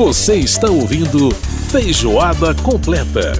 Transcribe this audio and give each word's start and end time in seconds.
Você 0.00 0.36
está 0.36 0.70
ouvindo 0.70 1.30
Feijoada 1.70 2.54
Completa. 2.54 3.34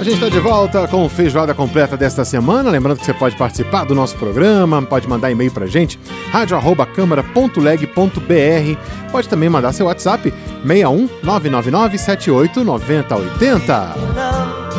A 0.00 0.02
gente 0.02 0.14
está 0.14 0.30
de 0.30 0.40
volta 0.40 0.88
com 0.88 1.06
Feijoada 1.10 1.52
Completa 1.52 1.94
desta 1.94 2.24
semana. 2.24 2.70
Lembrando 2.70 3.00
que 3.00 3.04
você 3.04 3.12
pode 3.12 3.36
participar 3.36 3.84
do 3.84 3.94
nosso 3.94 4.16
programa, 4.16 4.80
pode 4.80 5.06
mandar 5.06 5.30
e-mail 5.30 5.52
pra 5.52 5.66
gente, 5.66 6.00
radio.câmara.leg.br. 6.30 9.12
Pode 9.12 9.28
também 9.28 9.50
mandar 9.50 9.74
seu 9.74 9.88
WhatsApp, 9.88 10.32
61 10.64 11.10
999 11.22 11.98
78 11.98 12.64
9080. 12.64 14.72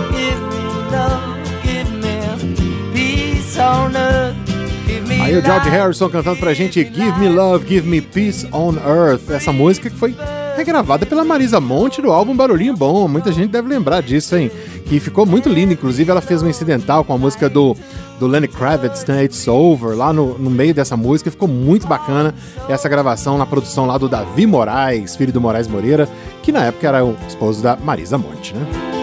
Aí 5.34 5.40
o 5.40 5.44
George 5.44 5.68
Harrison 5.68 6.10
cantando 6.10 6.38
pra 6.38 6.54
gente 6.54 6.80
Give 6.84 7.20
Me 7.20 7.28
Love, 7.28 7.68
Give 7.68 7.90
Me 7.90 8.00
Peace 8.00 8.48
on 8.52 8.76
Earth. 8.76 9.32
Essa 9.32 9.52
música 9.52 9.90
que 9.90 9.96
foi 9.96 10.16
regravada 10.56 11.08
pela 11.08 11.24
Marisa 11.24 11.60
Monte 11.60 12.04
do 12.04 12.12
álbum 12.12 12.36
Barulhinho 12.36 12.78
Bom. 12.78 13.08
Muita 13.08 13.32
gente 13.32 13.50
deve 13.50 13.68
lembrar 13.68 14.04
disso, 14.04 14.36
hein? 14.36 14.52
Que 14.86 15.00
ficou 15.00 15.26
muito 15.26 15.50
linda. 15.50 15.74
Inclusive, 15.74 16.12
ela 16.12 16.22
fez 16.22 16.44
um 16.44 16.48
incidental 16.48 17.04
com 17.04 17.14
a 17.14 17.18
música 17.18 17.50
do, 17.50 17.76
do 18.20 18.28
Lenny 18.28 18.48
Kravitz, 18.48 19.08
né? 19.08 19.24
It's 19.24 19.48
Over, 19.48 19.98
lá 19.98 20.14
no, 20.14 20.38
no 20.38 20.52
meio 20.52 20.72
dessa 20.76 20.96
música. 20.96 21.32
Ficou 21.32 21.48
muito 21.48 21.88
bacana 21.88 22.36
essa 22.70 22.88
gravação 22.88 23.36
na 23.36 23.48
produção 23.48 23.88
lá 23.88 23.98
do 23.98 24.08
Davi 24.08 24.46
Moraes, 24.46 25.16
filho 25.16 25.34
do 25.34 25.42
Moraes 25.42 25.68
Moreira, 25.68 26.08
que 26.44 26.52
na 26.52 26.66
época 26.66 26.88
era 26.88 27.04
o 27.04 27.18
esposo 27.28 27.64
da 27.64 27.76
Marisa 27.76 28.20
Monte, 28.20 28.54
né? 28.54 29.03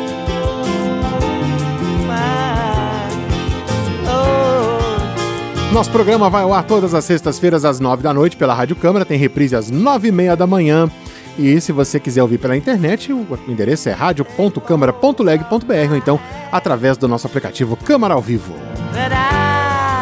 Nosso 5.73 5.93
programa 5.93 6.29
vai 6.29 6.43
ao 6.43 6.53
ar 6.53 6.65
todas 6.65 6.95
as 6.95 7.05
sextas-feiras 7.05 7.65
às 7.65 7.79
nove 7.79 8.03
da 8.03 8.13
noite 8.13 8.37
pela 8.37 8.53
Rádio 8.53 8.75
Câmara, 8.75 9.05
tem 9.05 9.17
reprise 9.17 9.55
às 9.55 9.71
nove 9.71 10.09
e 10.09 10.13
meia 10.13 10.37
da 10.37 10.45
manhã. 10.45 10.91
E 11.39 11.61
se 11.61 11.71
você 11.71 12.01
quiser 12.01 12.23
ouvir 12.23 12.39
pela 12.39 12.57
internet, 12.57 13.13
o 13.13 13.39
endereço 13.47 13.89
é 13.89 13.93
radio.câmara.leg.br 13.93 15.91
ou 15.91 15.97
então 15.97 16.21
através 16.51 16.97
do 16.97 17.07
nosso 17.07 17.29
aplicativo 17.29 17.77
Câmara 17.77 18.15
ao 18.15 18.21
Vivo. 18.21 18.53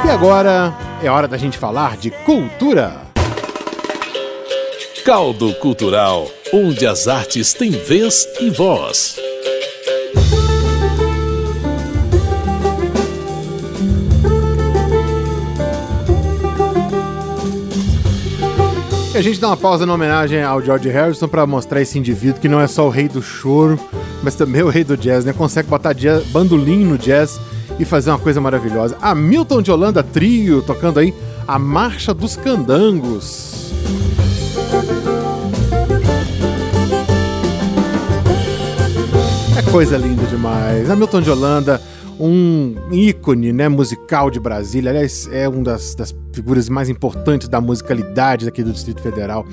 E 0.07 0.11
agora 0.11 0.75
é 1.03 1.11
hora 1.11 1.29
da 1.29 1.37
gente 1.37 1.59
falar 1.59 1.99
de 1.99 2.11
cultura. 2.11 3.03
Caldo 5.05 5.53
Cultural, 5.55 6.29
onde 6.53 6.87
as 6.87 7.07
artes 7.07 7.53
têm 7.53 7.73
vez 7.73 8.27
e 8.41 8.49
voz. 8.51 9.28
A 19.19 19.21
gente 19.21 19.41
dá 19.41 19.49
uma 19.49 19.57
pausa 19.57 19.85
na 19.85 19.93
homenagem 19.93 20.45
ao 20.45 20.63
George 20.63 20.89
Harrison 20.89 21.27
para 21.27 21.45
mostrar 21.45 21.83
esse 21.83 21.99
indivíduo 21.99 22.41
que 22.41 22.49
não 22.49 22.61
é 22.61 22.69
só 22.69 22.87
o 22.87 22.89
rei 22.89 23.09
do 23.09 23.21
choro, 23.21 23.77
mas 24.23 24.37
também 24.37 24.63
o 24.63 24.69
rei 24.69 24.85
do 24.85 24.97
jazz, 24.97 25.25
né? 25.25 25.33
Consegue 25.33 25.69
botar 25.69 25.93
jazz, 25.93 26.25
bandolim 26.29 26.85
no 26.85 26.97
jazz 26.97 27.41
e 27.81 27.85
fazer 27.85 28.11
uma 28.11 28.19
coisa 28.21 28.41
maravilhosa. 28.41 28.97
A 29.03 29.17
Milton 29.17 29.61
de 29.61 29.73
Holanda 29.73 30.05
Trio 30.05 30.63
tocando 30.63 31.01
aí 31.01 31.13
a 31.49 31.59
Marcha 31.59 32.15
dos 32.15 32.37
Candangos. 32.37 33.73
É 39.57 39.63
coisa 39.69 39.97
linda 39.97 40.27
demais. 40.27 40.89
A 40.89 40.95
Milton 40.95 41.23
de 41.23 41.31
Holanda 41.31 41.83
um 42.19 42.75
ícone 42.91 43.53
né, 43.53 43.69
musical 43.69 44.31
de 44.31 44.41
Brasília. 44.41 44.91
Aliás, 44.91 45.29
é 45.33 45.49
uma 45.49 45.65
das, 45.65 45.95
das 45.95 46.15
figuras 46.33 46.69
mais 46.69 46.89
importantes 46.89 47.49
da 47.49 47.61
musicalidade 47.61 48.49
aqui 48.49 48.63
do 48.63 48.73
Distrito 48.73 49.01
Federal. 49.01 49.47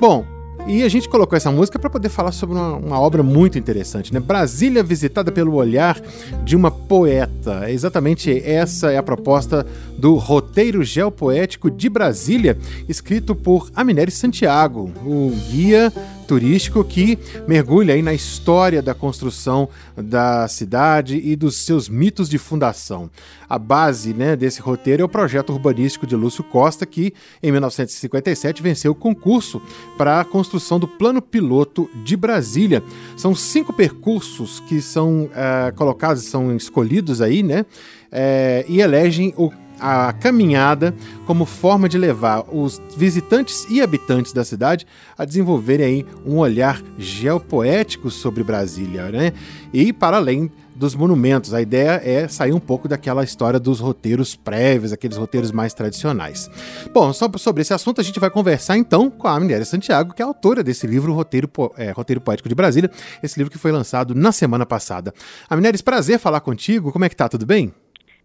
Bom, 0.00 0.24
e 0.66 0.82
a 0.82 0.88
gente 0.88 1.08
colocou 1.08 1.36
essa 1.36 1.50
música 1.50 1.78
para 1.78 1.88
poder 1.88 2.08
falar 2.08 2.32
sobre 2.32 2.56
uma, 2.56 2.76
uma, 2.76 3.00
obra 3.00 3.22
muito 3.22 3.58
interessante, 3.58 4.12
né? 4.12 4.20
Brasília 4.20 4.82
visitada 4.82 5.32
pelo 5.32 5.54
olhar 5.54 6.00
de 6.44 6.54
uma 6.54 6.70
poeta. 6.70 7.64
É 7.64 7.72
exatamente 7.72 8.30
essa 8.44 8.92
é 8.92 8.98
a 8.98 9.02
proposta 9.02 9.66
do 9.96 10.14
roteiro 10.16 10.84
geopoético 10.84 11.70
de 11.70 11.88
Brasília, 11.88 12.58
escrito 12.88 13.34
por 13.34 13.70
Amineri 13.74 14.10
Santiago, 14.10 14.92
o 15.04 15.30
guia 15.50 15.92
turístico 16.30 16.84
que 16.84 17.18
mergulha 17.48 17.92
aí 17.92 18.02
na 18.02 18.14
história 18.14 18.80
da 18.80 18.94
construção 18.94 19.68
da 19.96 20.46
cidade 20.46 21.20
e 21.24 21.34
dos 21.34 21.56
seus 21.56 21.88
mitos 21.88 22.28
de 22.28 22.38
fundação. 22.38 23.10
A 23.48 23.58
base 23.58 24.14
né, 24.14 24.36
desse 24.36 24.60
roteiro 24.60 25.02
é 25.02 25.04
o 25.04 25.08
projeto 25.08 25.52
urbanístico 25.52 26.06
de 26.06 26.14
Lúcio 26.14 26.44
Costa, 26.44 26.86
que 26.86 27.12
em 27.42 27.50
1957 27.50 28.62
venceu 28.62 28.92
o 28.92 28.94
concurso 28.94 29.60
para 29.98 30.20
a 30.20 30.24
construção 30.24 30.78
do 30.78 30.86
Plano 30.86 31.20
Piloto 31.20 31.90
de 32.04 32.16
Brasília. 32.16 32.80
São 33.16 33.34
cinco 33.34 33.72
percursos 33.72 34.60
que 34.68 34.80
são 34.80 35.24
uh, 35.24 35.74
colocados, 35.74 36.22
são 36.22 36.54
escolhidos 36.54 37.20
aí, 37.20 37.42
né? 37.42 37.62
Uh, 37.62 38.70
e 38.70 38.80
elegem 38.80 39.34
o 39.36 39.50
a 39.80 40.12
caminhada 40.12 40.94
como 41.26 41.44
forma 41.44 41.88
de 41.88 41.98
levar 41.98 42.44
os 42.52 42.80
visitantes 42.96 43.66
e 43.70 43.80
habitantes 43.80 44.32
da 44.32 44.44
cidade 44.44 44.86
a 45.16 45.24
desenvolverem 45.24 45.86
aí 45.86 46.06
um 46.26 46.38
olhar 46.38 46.82
geopoético 46.98 48.10
sobre 48.10 48.44
Brasília, 48.44 49.10
né? 49.10 49.32
E 49.72 49.92
para 49.92 50.16
além 50.16 50.50
dos 50.80 50.94
monumentos. 50.94 51.52
A 51.52 51.60
ideia 51.60 52.00
é 52.02 52.26
sair 52.26 52.52
um 52.52 52.58
pouco 52.58 52.88
daquela 52.88 53.22
história 53.22 53.60
dos 53.60 53.78
roteiros 53.78 54.34
prévios, 54.34 54.92
aqueles 54.92 55.18
roteiros 55.18 55.52
mais 55.52 55.74
tradicionais. 55.74 56.50
Bom, 56.92 57.12
sobre 57.12 57.60
esse 57.60 57.74
assunto 57.74 58.00
a 58.00 58.04
gente 58.04 58.18
vai 58.18 58.30
conversar 58.30 58.78
então 58.78 59.10
com 59.10 59.28
a 59.28 59.38
Minéria 59.38 59.66
Santiago, 59.66 60.14
que 60.14 60.22
é 60.22 60.24
autora 60.24 60.64
desse 60.64 60.86
livro, 60.86 61.12
Roteiro, 61.12 61.46
po 61.46 61.72
é, 61.76 61.90
Roteiro 61.90 62.20
Poético 62.22 62.48
de 62.48 62.54
Brasília, 62.54 62.90
esse 63.22 63.38
livro 63.38 63.52
que 63.52 63.58
foi 63.58 63.70
lançado 63.70 64.14
na 64.14 64.32
semana 64.32 64.64
passada. 64.64 65.12
A 65.48 65.54
Minéria, 65.54 65.78
prazer 65.84 66.18
falar 66.18 66.40
contigo. 66.40 66.90
Como 66.90 67.04
é 67.04 67.08
que 67.08 67.16
tá? 67.16 67.28
Tudo 67.28 67.44
bem? 67.44 67.72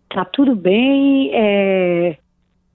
Tá 0.09 0.25
tudo 0.25 0.55
bem. 0.55 1.31
É... 1.33 2.17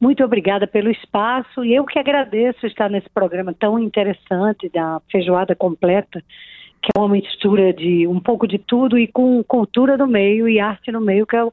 Muito 0.00 0.24
obrigada 0.24 0.66
pelo 0.66 0.90
espaço 0.90 1.62
e 1.62 1.74
eu 1.74 1.84
que 1.84 1.98
agradeço 1.98 2.66
estar 2.66 2.88
nesse 2.88 3.08
programa 3.10 3.52
tão 3.52 3.78
interessante 3.78 4.70
da 4.70 5.00
feijoada 5.12 5.54
completa, 5.54 6.22
que 6.82 6.88
é 6.96 6.98
uma 6.98 7.10
mistura 7.10 7.70
de 7.74 8.06
um 8.06 8.18
pouco 8.18 8.48
de 8.48 8.56
tudo 8.58 8.98
e 8.98 9.06
com 9.06 9.44
cultura 9.44 9.98
no 9.98 10.06
meio 10.06 10.48
e 10.48 10.58
arte 10.58 10.90
no 10.90 11.02
meio, 11.02 11.26
que 11.26 11.36
é 11.36 11.44
o, 11.44 11.52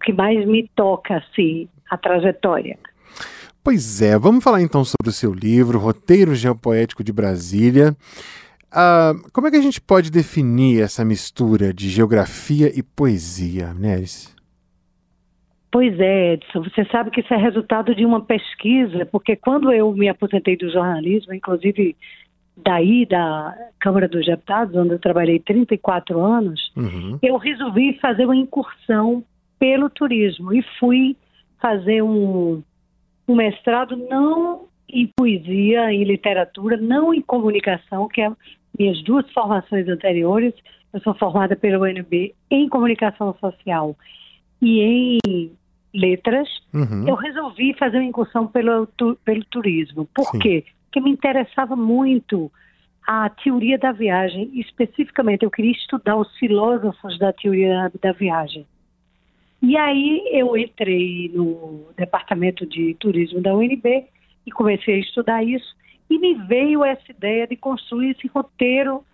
que 0.00 0.12
mais 0.12 0.46
me 0.46 0.70
toca, 0.76 1.16
assim, 1.16 1.68
a 1.90 1.96
trajetória. 1.96 2.78
Pois 3.64 4.00
é, 4.00 4.16
vamos 4.16 4.44
falar 4.44 4.62
então 4.62 4.84
sobre 4.84 5.08
o 5.08 5.12
seu 5.12 5.34
livro, 5.34 5.80
Roteiro 5.80 6.36
Geopoético 6.36 7.02
de 7.02 7.12
Brasília. 7.12 7.96
Uh, 8.68 9.28
como 9.32 9.48
é 9.48 9.50
que 9.50 9.56
a 9.56 9.62
gente 9.62 9.80
pode 9.80 10.08
definir 10.08 10.82
essa 10.82 11.04
mistura 11.04 11.74
de 11.74 11.88
geografia 11.88 12.70
e 12.72 12.80
poesia, 12.80 13.74
Neres? 13.74 14.37
Pois 15.70 15.98
é, 16.00 16.34
Edson, 16.34 16.62
você 16.62 16.84
sabe 16.86 17.10
que 17.10 17.20
isso 17.20 17.32
é 17.32 17.36
resultado 17.36 17.94
de 17.94 18.04
uma 18.04 18.22
pesquisa, 18.22 19.04
porque 19.06 19.36
quando 19.36 19.70
eu 19.70 19.92
me 19.92 20.08
aposentei 20.08 20.56
do 20.56 20.70
jornalismo, 20.70 21.34
inclusive 21.34 21.94
daí 22.56 23.04
da 23.04 23.54
Câmara 23.78 24.08
dos 24.08 24.24
Deputados, 24.24 24.74
onde 24.74 24.94
eu 24.94 24.98
trabalhei 24.98 25.38
34 25.38 26.18
anos, 26.18 26.72
uhum. 26.74 27.18
eu 27.22 27.36
resolvi 27.36 27.98
fazer 28.00 28.24
uma 28.24 28.36
incursão 28.36 29.22
pelo 29.58 29.90
turismo 29.90 30.54
e 30.54 30.62
fui 30.78 31.16
fazer 31.60 32.02
um, 32.02 32.62
um 33.26 33.34
mestrado 33.34 33.96
não 33.96 34.66
em 34.88 35.06
poesia, 35.14 35.92
em 35.92 36.04
literatura, 36.04 36.78
não 36.78 37.12
em 37.12 37.20
comunicação, 37.20 38.08
que 38.08 38.22
é 38.22 38.32
minhas 38.78 39.02
duas 39.02 39.30
formações 39.32 39.86
anteriores. 39.86 40.54
Eu 40.92 41.00
sou 41.00 41.14
formada 41.14 41.54
pela 41.54 41.78
UNB 41.78 42.34
em 42.50 42.68
comunicação 42.68 43.36
social 43.38 43.94
e 44.62 45.20
em 45.26 45.52
letras, 45.94 46.48
uhum. 46.72 47.08
eu 47.08 47.14
resolvi 47.14 47.74
fazer 47.74 47.98
uma 47.98 48.04
incursão 48.04 48.46
pelo, 48.46 48.86
tu, 48.86 49.18
pelo 49.24 49.44
turismo. 49.46 50.06
Por 50.14 50.26
Sim. 50.26 50.38
quê? 50.38 50.64
Porque 50.84 51.00
me 51.00 51.10
interessava 51.10 51.74
muito 51.76 52.50
a 53.06 53.30
teoria 53.30 53.78
da 53.78 53.90
viagem, 53.90 54.50
especificamente 54.54 55.42
eu 55.42 55.50
queria 55.50 55.72
estudar 55.72 56.16
os 56.16 56.30
filósofos 56.36 57.18
da 57.18 57.32
teoria 57.32 57.90
da 58.02 58.12
viagem. 58.12 58.66
E 59.62 59.76
aí 59.76 60.22
eu 60.30 60.56
entrei 60.56 61.30
no 61.34 61.86
departamento 61.96 62.66
de 62.66 62.94
turismo 62.94 63.40
da 63.40 63.54
UNB 63.54 64.04
e 64.46 64.50
comecei 64.52 64.96
a 64.96 64.98
estudar 64.98 65.42
isso 65.42 65.74
e 66.08 66.18
me 66.18 66.34
veio 66.34 66.84
essa 66.84 67.10
ideia 67.10 67.46
de 67.46 67.56
construir 67.56 68.10
esse 68.10 68.28
roteiro 68.28 69.04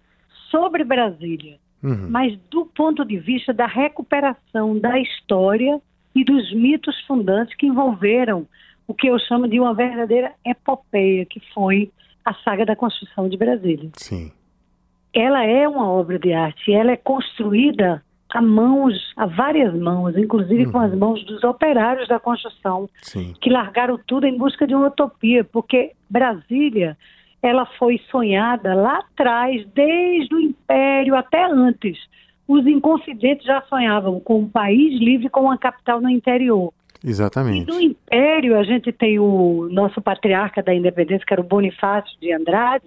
sobre 0.50 0.84
Brasília, 0.84 1.58
uhum. 1.82 2.08
mas 2.10 2.38
do 2.50 2.66
ponto 2.66 3.04
de 3.04 3.18
vista 3.18 3.52
da 3.52 3.66
recuperação 3.66 4.78
da 4.78 4.98
história 4.98 5.80
e 6.14 6.24
dos 6.24 6.52
mitos 6.52 6.98
fundantes 7.06 7.56
que 7.56 7.66
envolveram 7.66 8.46
o 8.86 8.94
que 8.94 9.08
eu 9.08 9.18
chamo 9.18 9.48
de 9.48 9.58
uma 9.58 9.74
verdadeira 9.74 10.32
epopeia, 10.44 11.24
que 11.24 11.40
foi 11.52 11.90
a 12.24 12.34
saga 12.34 12.64
da 12.64 12.76
construção 12.76 13.28
de 13.28 13.36
Brasília. 13.36 13.90
Sim. 13.94 14.30
Ela 15.12 15.44
é 15.44 15.68
uma 15.68 15.90
obra 15.90 16.18
de 16.18 16.32
arte, 16.32 16.72
ela 16.72 16.92
é 16.92 16.96
construída 16.96 18.02
a 18.34 18.42
mãos, 18.42 18.94
a 19.16 19.26
várias 19.26 19.72
mãos, 19.74 20.16
inclusive 20.16 20.66
uhum. 20.66 20.72
com 20.72 20.78
as 20.80 20.92
uhum. 20.92 20.98
mãos 20.98 21.24
dos 21.24 21.44
operários 21.44 22.08
da 22.08 22.18
construção, 22.18 22.88
Sim. 23.00 23.32
que 23.40 23.48
largaram 23.48 23.98
tudo 24.06 24.26
em 24.26 24.36
busca 24.36 24.66
de 24.66 24.74
uma 24.74 24.88
utopia, 24.88 25.44
porque 25.44 25.92
Brasília, 26.10 26.98
ela 27.40 27.64
foi 27.78 28.00
sonhada 28.10 28.74
lá 28.74 28.98
atrás, 28.98 29.64
desde 29.72 30.34
o 30.34 30.40
Império 30.40 31.14
até 31.14 31.44
antes. 31.44 31.96
Os 32.46 32.66
inconfidentes 32.66 33.46
já 33.46 33.62
sonhavam 33.62 34.20
com 34.20 34.40
um 34.40 34.48
país 34.48 34.98
livre, 35.00 35.28
com 35.30 35.42
uma 35.42 35.58
capital 35.58 36.00
no 36.00 36.10
interior. 36.10 36.72
Exatamente. 37.02 37.70
E 37.70 37.74
no 37.74 37.80
Império, 37.80 38.58
a 38.58 38.62
gente 38.62 38.90
tem 38.92 39.18
o 39.18 39.68
nosso 39.70 40.00
patriarca 40.00 40.62
da 40.62 40.74
independência, 40.74 41.26
que 41.26 41.34
era 41.34 41.40
o 41.40 41.46
Bonifácio 41.46 42.18
de 42.20 42.32
Andrade, 42.32 42.84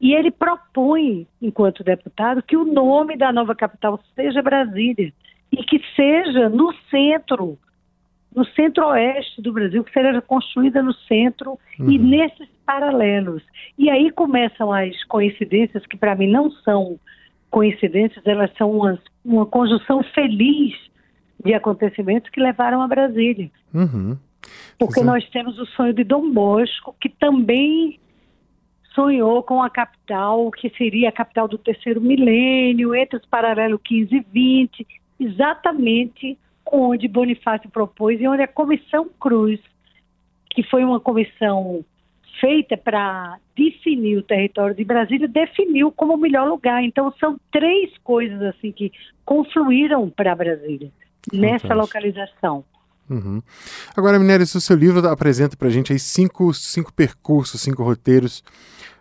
e 0.00 0.12
ele 0.12 0.30
propõe, 0.30 1.26
enquanto 1.40 1.84
deputado, 1.84 2.42
que 2.42 2.56
o 2.56 2.64
nome 2.64 3.16
da 3.16 3.32
nova 3.32 3.54
capital 3.54 4.00
seja 4.14 4.42
Brasília 4.42 5.12
e 5.52 5.62
que 5.62 5.80
seja 5.94 6.48
no 6.48 6.74
centro, 6.90 7.56
no 8.34 8.44
centro-oeste 8.44 9.40
do 9.40 9.52
Brasil, 9.52 9.84
que 9.84 9.92
seja 9.92 10.20
construída 10.20 10.82
no 10.82 10.92
centro 10.92 11.58
uhum. 11.78 11.90
e 11.90 11.98
nesses 11.98 12.48
paralelos. 12.66 13.42
E 13.78 13.88
aí 13.88 14.10
começam 14.10 14.72
as 14.72 15.02
coincidências, 15.04 15.86
que 15.86 15.96
para 15.96 16.16
mim 16.16 16.28
não 16.28 16.50
são 16.50 16.98
coincidências, 17.54 18.26
elas 18.26 18.50
são 18.58 18.68
uma, 18.68 18.98
uma 19.24 19.46
conjunção 19.46 20.02
feliz 20.12 20.74
de 21.44 21.54
acontecimentos 21.54 22.28
que 22.30 22.40
levaram 22.40 22.82
a 22.82 22.88
Brasília. 22.88 23.48
Uhum. 23.72 24.18
Porque 24.76 24.98
Exato. 24.98 25.06
nós 25.06 25.30
temos 25.30 25.56
o 25.60 25.66
sonho 25.66 25.94
de 25.94 26.02
Dom 26.02 26.32
Bosco, 26.32 26.96
que 27.00 27.08
também 27.08 28.00
sonhou 28.92 29.40
com 29.44 29.62
a 29.62 29.70
capital, 29.70 30.50
que 30.50 30.68
seria 30.70 31.10
a 31.10 31.12
capital 31.12 31.46
do 31.46 31.56
terceiro 31.56 32.00
milênio, 32.00 32.92
entre 32.92 33.18
os 33.18 33.26
paralelos 33.26 33.80
15 33.84 34.16
e 34.16 34.26
20, 34.32 34.86
exatamente 35.20 36.36
onde 36.66 37.06
Bonifácio 37.06 37.70
propôs 37.70 38.20
e 38.20 38.26
onde 38.26 38.42
a 38.42 38.48
Comissão 38.48 39.08
Cruz, 39.20 39.60
que 40.50 40.64
foi 40.64 40.82
uma 40.82 40.98
comissão 40.98 41.84
feita 42.40 42.76
para 42.76 43.38
definir 43.56 44.18
o 44.18 44.22
território 44.22 44.74
de 44.74 44.84
Brasília, 44.84 45.28
definiu 45.28 45.92
como 45.92 46.14
o 46.14 46.18
melhor 46.18 46.48
lugar. 46.48 46.82
Então, 46.82 47.12
são 47.18 47.38
três 47.52 47.90
coisas 48.02 48.40
assim 48.42 48.72
que 48.72 48.92
confluíram 49.24 50.10
para 50.10 50.34
Brasília, 50.34 50.90
nessa 51.32 51.74
localização. 51.74 52.64
Uhum. 53.08 53.42
Agora, 53.96 54.18
Minérios, 54.18 54.54
o 54.54 54.60
seu 54.60 54.76
livro 54.76 55.06
apresenta 55.08 55.56
para 55.56 55.68
a 55.68 55.70
gente 55.70 55.92
aí 55.92 55.98
cinco, 55.98 56.52
cinco 56.54 56.92
percursos, 56.92 57.60
cinco 57.60 57.82
roteiros, 57.82 58.42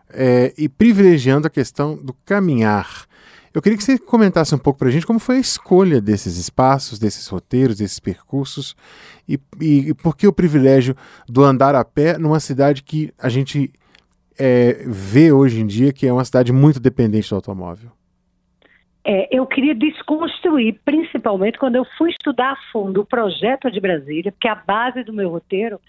é, 0.09 0.53
e 0.57 0.67
privilegiando 0.67 1.47
a 1.47 1.49
questão 1.49 1.95
do 1.95 2.13
caminhar. 2.25 3.05
Eu 3.53 3.61
queria 3.61 3.77
que 3.77 3.83
você 3.83 3.99
comentasse 3.99 4.55
um 4.55 4.57
pouco 4.57 4.79
para 4.79 4.87
a 4.87 4.91
gente 4.91 5.05
como 5.05 5.19
foi 5.19 5.37
a 5.37 5.39
escolha 5.39 6.01
desses 6.01 6.37
espaços, 6.37 6.97
desses 6.97 7.27
roteiros, 7.27 7.77
desses 7.77 7.99
percursos, 7.99 8.75
e, 9.29 9.39
e, 9.61 9.93
por 9.93 10.17
que 10.17 10.27
o 10.27 10.33
privilégio 10.33 10.95
do 11.29 11.43
andar 11.43 11.75
a 11.75 11.85
pé 11.85 12.17
numa 12.17 12.39
cidade 12.39 12.81
que 12.81 13.13
a 13.19 13.29
gente 13.29 13.71
é, 14.39 14.83
vê 14.87 15.31
hoje 15.31 15.61
em 15.61 15.67
dia 15.67 15.93
que 15.93 16.07
é 16.07 16.11
uma 16.11 16.25
cidade 16.25 16.51
muito 16.51 16.79
dependente 16.79 17.29
do 17.29 17.35
automóvel. 17.35 17.91
É, 19.05 19.27
eu 19.37 19.45
queria 19.45 19.75
desconstruir, 19.75 20.79
principalmente 20.83 21.59
quando 21.59 21.75
eu 21.75 21.85
fui 21.97 22.09
estudar 22.09 22.53
a 22.53 22.71
fundo 22.71 23.01
o 23.01 23.05
projeto 23.05 23.69
de 23.69 23.79
Brasília, 23.79 24.31
porque 24.31 24.47
a 24.47 24.55
base 24.55 25.03
do 25.03 25.13
meu 25.13 25.29
roteiro 25.29 25.79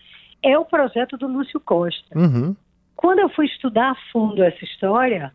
é 0.42 0.58
o 0.58 0.64
projeto 0.64 1.16
do 1.16 1.28
Lúcio 1.28 1.60
Costa. 1.60 2.18
Uhum. 2.18 2.54
Quando 2.96 3.20
eu 3.20 3.28
fui 3.30 3.46
estudar 3.46 3.92
a 3.92 3.96
fundo 4.12 4.42
essa 4.42 4.64
história, 4.64 5.32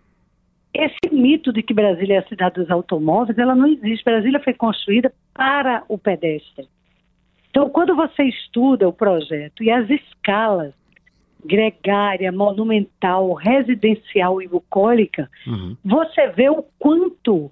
esse 0.74 1.14
mito 1.14 1.52
de 1.52 1.64
que 1.64 1.74
Brasília 1.74 2.16
é 2.16 2.20
a 2.20 2.28
cidade 2.28 2.56
dos 2.56 2.70
automóveis, 2.70 3.38
ela 3.38 3.56
não 3.56 3.68
existe. 3.68 4.04
Brasília 4.04 4.40
foi 4.40 4.54
construída 4.54 5.12
para 5.34 5.84
o 5.88 5.98
pedestre. 5.98 6.68
Então, 7.50 7.70
quando 7.70 7.96
você 7.96 8.24
estuda 8.24 8.88
o 8.88 8.94
projeto 8.94 9.64
e 9.64 9.72
as 9.72 9.90
escalas 9.90 10.74
gregária, 11.44 12.32
monumental, 12.32 13.34
residencial 13.34 14.42
e 14.42 14.48
bucólica, 14.48 15.30
uhum. 15.48 15.76
você 15.84 16.28
vê 16.28 16.50
o 16.50 16.64
quanto 16.78 17.52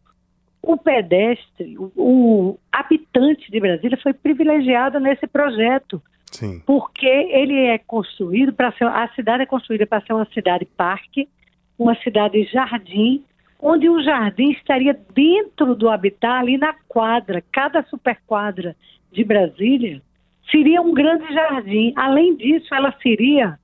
o 0.62 0.78
pedestre, 0.78 1.78
o, 1.78 1.92
o, 1.96 2.60
habitante 2.72 3.50
de 3.50 3.60
Brasília 3.60 3.98
foi 4.02 4.14
privilegiado 4.14 5.00
nesse 5.00 5.26
projeto. 5.26 6.02
Sim. 6.30 6.62
Porque 6.66 7.08
ele 7.08 7.68
é 7.68 7.78
construído 7.78 8.52
para 8.52 8.72
ser, 8.74 8.84
a 8.86 9.08
cidade 9.16 9.44
é 9.44 9.46
construída 9.46 9.88
para 9.88 10.02
ser 10.02 10.12
uma 10.12 10.26
cidade 10.34 10.66
parque, 10.66 11.30
uma 11.78 11.96
cidade 11.96 12.44
jardim, 12.46 13.24
onde 13.60 13.90
o 13.90 14.02
jardim 14.02 14.52
estaria 14.52 14.98
dentro 15.14 15.76
do 15.76 15.90
habitat, 15.90 16.40
ali 16.40 16.58
na 16.58 16.74
quadra. 16.88 17.44
Cada 17.52 17.84
superquadra 17.84 18.76
de 19.12 19.24
Brasília 19.24 20.02
seria 20.52 20.82
um 20.82 20.94
grande 20.94 21.32
jardim. 21.34 21.94
Além 21.96 22.36
disso, 22.36 22.74
ela 22.74 22.94
seria 23.02 23.58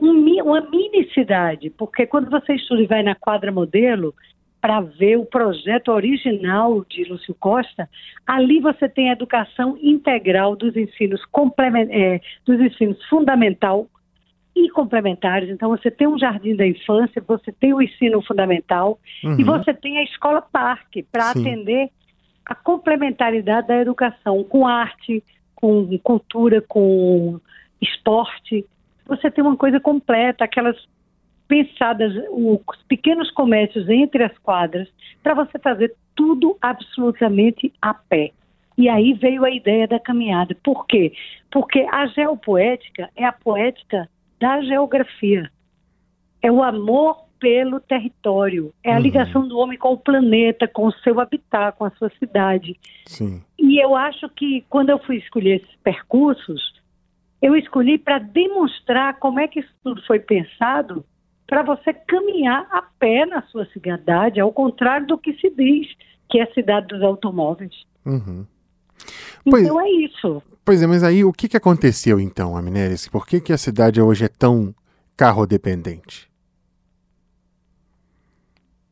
um, 0.00 0.12
uma 0.42 0.60
mini 0.60 1.08
cidade, 1.12 1.70
porque 1.70 2.06
quando 2.06 2.30
você 2.30 2.54
estuda 2.54 2.82
e 2.82 2.86
vai 2.86 3.02
na 3.02 3.14
quadra 3.14 3.50
modelo, 3.50 4.14
para 4.60 4.80
ver 4.80 5.16
o 5.16 5.24
projeto 5.24 5.92
original 5.92 6.84
de 6.88 7.04
Lúcio 7.04 7.34
Costa, 7.34 7.88
ali 8.26 8.58
você 8.60 8.88
tem 8.88 9.10
a 9.10 9.12
educação 9.12 9.78
integral 9.80 10.56
dos 10.56 10.76
ensinos, 10.76 11.20
é, 11.90 12.20
dos 12.44 12.60
ensinos 12.60 13.02
fundamental 13.06 13.86
e 14.64 14.70
complementares. 14.70 15.48
Então, 15.48 15.68
você 15.70 15.90
tem 15.90 16.06
um 16.06 16.18
jardim 16.18 16.56
da 16.56 16.66
infância, 16.66 17.22
você 17.26 17.52
tem 17.52 17.72
o 17.72 17.82
ensino 17.82 18.22
fundamental 18.22 18.98
uhum. 19.24 19.38
e 19.38 19.44
você 19.44 19.72
tem 19.74 19.98
a 19.98 20.04
escola 20.04 20.42
parque 20.42 21.02
para 21.02 21.30
atender 21.30 21.90
a 22.44 22.54
complementaridade 22.54 23.68
da 23.68 23.76
educação 23.76 24.42
com 24.44 24.66
arte, 24.66 25.22
com 25.54 25.98
cultura, 26.02 26.62
com 26.66 27.38
esporte. 27.80 28.64
Você 29.06 29.30
tem 29.30 29.44
uma 29.44 29.56
coisa 29.56 29.78
completa, 29.78 30.44
aquelas 30.44 30.76
pensadas 31.46 32.12
os 32.30 32.60
pequenos 32.86 33.30
comércios 33.30 33.88
entre 33.88 34.22
as 34.22 34.36
quadras 34.38 34.88
para 35.22 35.34
você 35.34 35.58
fazer 35.58 35.94
tudo 36.14 36.56
absolutamente 36.60 37.72
a 37.80 37.94
pé. 37.94 38.32
E 38.76 38.88
aí 38.88 39.12
veio 39.14 39.44
a 39.44 39.50
ideia 39.50 39.88
da 39.88 39.98
caminhada. 39.98 40.56
Por 40.62 40.86
quê? 40.86 41.12
Porque 41.50 41.80
a 41.90 42.06
geopoética 42.06 43.10
é 43.16 43.24
a 43.24 43.32
poética 43.32 44.08
da 44.40 44.60
geografia. 44.62 45.50
É 46.42 46.50
o 46.50 46.62
amor 46.62 47.28
pelo 47.40 47.80
território, 47.80 48.72
é 48.82 48.92
a 48.92 48.96
uhum. 48.96 49.02
ligação 49.02 49.46
do 49.46 49.58
homem 49.58 49.78
com 49.78 49.92
o 49.92 49.98
planeta, 49.98 50.66
com 50.66 50.86
o 50.86 50.92
seu 50.92 51.20
habitat, 51.20 51.76
com 51.76 51.84
a 51.84 51.90
sua 51.92 52.10
cidade. 52.18 52.76
Sim. 53.06 53.42
E 53.58 53.82
eu 53.82 53.94
acho 53.94 54.28
que 54.30 54.64
quando 54.68 54.90
eu 54.90 54.98
fui 54.98 55.16
escolher 55.16 55.62
esses 55.62 55.76
percursos, 55.82 56.74
eu 57.40 57.54
escolhi 57.56 57.98
para 57.98 58.18
demonstrar 58.18 59.18
como 59.18 59.38
é 59.38 59.46
que 59.46 59.60
isso 59.60 59.72
tudo 59.84 60.02
foi 60.06 60.18
pensado 60.18 61.04
para 61.46 61.62
você 61.62 61.94
caminhar 61.94 62.66
a 62.70 62.82
pé 62.82 63.24
na 63.24 63.42
sua 63.42 63.66
cidade, 63.66 64.40
ao 64.40 64.52
contrário 64.52 65.06
do 65.06 65.16
que 65.16 65.32
se 65.34 65.48
diz 65.50 65.88
que 66.28 66.38
é 66.38 66.42
a 66.42 66.52
cidade 66.52 66.88
dos 66.88 67.02
automóveis. 67.02 67.74
Uhum. 68.04 68.44
Pois, 69.50 69.64
então 69.64 69.80
é 69.80 69.90
isso. 69.90 70.42
Pois 70.64 70.82
é, 70.82 70.86
mas 70.86 71.02
aí 71.02 71.24
o 71.24 71.32
que, 71.32 71.48
que 71.48 71.56
aconteceu 71.56 72.20
então, 72.20 72.56
Amineres? 72.56 73.08
Por 73.08 73.26
que, 73.26 73.40
que 73.40 73.52
a 73.52 73.58
cidade 73.58 74.00
hoje 74.00 74.24
é 74.24 74.28
tão 74.28 74.74
carro 75.16 75.46
dependente? 75.46 76.28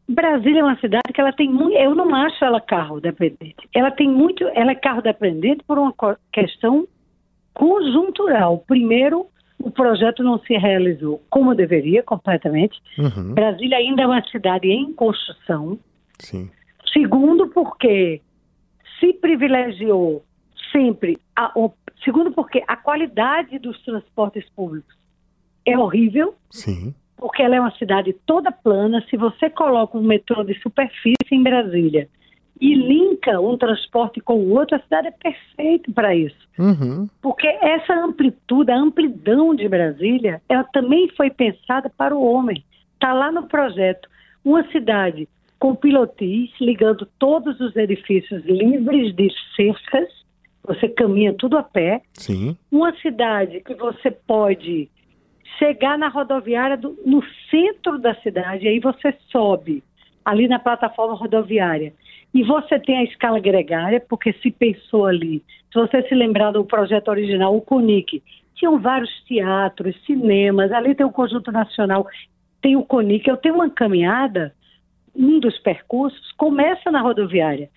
Brasília 0.08 0.60
é 0.60 0.64
uma 0.64 0.78
cidade 0.78 1.12
que 1.12 1.20
ela 1.20 1.32
tem 1.32 1.50
muito. 1.50 1.76
Eu 1.76 1.94
não 1.94 2.14
acho 2.14 2.44
ela 2.44 2.60
carro 2.60 3.00
dependente. 3.00 3.68
Ela 3.74 3.90
tem 3.90 4.08
muito. 4.08 4.44
Ela 4.54 4.70
é 4.70 4.74
carro 4.74 5.02
dependente 5.02 5.64
por 5.64 5.78
uma 5.78 5.92
questão 6.32 6.86
conjuntural. 7.52 8.62
Primeiro, 8.66 9.26
o 9.58 9.70
projeto 9.70 10.22
não 10.22 10.38
se 10.38 10.56
realizou 10.56 11.22
como 11.28 11.54
deveria, 11.54 12.02
completamente. 12.02 12.80
Uhum. 12.98 13.34
Brasília 13.34 13.78
ainda 13.78 14.02
é 14.02 14.06
uma 14.06 14.22
cidade 14.28 14.68
em 14.68 14.92
construção. 14.92 15.78
Sim. 16.18 16.50
Segundo, 16.92 17.48
porque 17.48 18.20
se 19.00 19.12
privilegiou 19.14 20.22
sempre. 20.72 21.18
A, 21.34 21.52
segundo, 22.04 22.32
porque 22.32 22.62
a 22.66 22.76
qualidade 22.76 23.58
dos 23.58 23.80
transportes 23.82 24.48
públicos 24.50 24.94
é 25.64 25.76
horrível. 25.76 26.34
Sim. 26.50 26.94
Porque 27.16 27.42
ela 27.42 27.56
é 27.56 27.60
uma 27.60 27.74
cidade 27.76 28.14
toda 28.26 28.52
plana. 28.52 29.04
Se 29.08 29.16
você 29.16 29.48
coloca 29.50 29.96
um 29.96 30.02
metrô 30.02 30.44
de 30.44 30.54
superfície 30.60 31.32
em 31.32 31.42
Brasília 31.42 32.08
e 32.60 32.74
linka 32.74 33.40
um 33.40 33.56
transporte 33.56 34.20
com 34.20 34.34
o 34.34 34.50
outro, 34.50 34.76
a 34.76 34.80
cidade 34.80 35.08
é 35.08 35.10
perfeita 35.10 35.90
para 35.92 36.14
isso. 36.14 36.48
Uhum. 36.58 37.08
Porque 37.20 37.46
essa 37.46 37.94
amplitude, 37.94 38.70
a 38.70 38.78
amplidão 38.78 39.54
de 39.54 39.68
Brasília, 39.68 40.40
ela 40.48 40.64
também 40.64 41.08
foi 41.16 41.30
pensada 41.30 41.90
para 41.90 42.14
o 42.14 42.24
homem. 42.24 42.64
Está 42.94 43.12
lá 43.12 43.30
no 43.30 43.46
projeto. 43.46 44.08
Uma 44.44 44.66
cidade 44.70 45.28
com 45.58 45.74
pilotis, 45.74 46.50
ligando 46.60 47.06
todos 47.18 47.58
os 47.60 47.74
edifícios 47.76 48.44
livres 48.44 49.14
de 49.14 49.30
cercas, 49.54 50.08
você 50.66 50.88
caminha 50.88 51.32
tudo 51.32 51.56
a 51.56 51.62
pé. 51.62 52.02
Sim. 52.12 52.56
Uma 52.70 52.94
cidade 52.96 53.60
que 53.60 53.74
você 53.74 54.10
pode 54.10 54.90
chegar 55.58 55.98
na 55.98 56.08
rodoviária 56.08 56.76
do, 56.76 56.98
no 57.04 57.22
centro 57.50 57.98
da 57.98 58.14
cidade, 58.16 58.68
aí 58.68 58.78
você 58.78 59.14
sobe 59.30 59.82
ali 60.24 60.48
na 60.48 60.58
plataforma 60.58 61.14
rodoviária 61.14 61.92
E 62.34 62.42
você 62.42 62.78
tem 62.80 62.98
a 62.98 63.04
escala 63.04 63.38
gregária, 63.38 64.04
porque 64.08 64.32
se 64.34 64.50
pensou 64.50 65.06
ali. 65.06 65.42
Se 65.72 65.78
você 65.78 66.02
se 66.02 66.14
lembrar 66.14 66.50
do 66.50 66.64
projeto 66.64 67.08
original, 67.08 67.56
o 67.56 67.60
CONIC, 67.60 68.22
tinham 68.56 68.78
vários 68.78 69.10
teatros, 69.24 69.94
cinemas, 70.04 70.72
ali 70.72 70.94
tem 70.94 71.06
o 71.06 71.12
Conjunto 71.12 71.52
Nacional, 71.52 72.06
tem 72.60 72.76
o 72.76 72.82
CONIC. 72.82 73.28
Eu 73.28 73.36
tenho 73.36 73.54
uma 73.54 73.70
caminhada, 73.70 74.52
um 75.14 75.38
dos 75.38 75.58
percursos 75.58 76.32
começa 76.32 76.90
na 76.90 77.00
rodoviária. 77.00 77.70